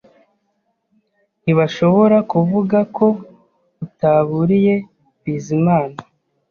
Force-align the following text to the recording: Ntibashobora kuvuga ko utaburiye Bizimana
Ntibashobora 1.43 2.17
kuvuga 2.31 2.77
ko 2.97 3.07
utaburiye 3.85 4.73
Bizimana 5.23 5.97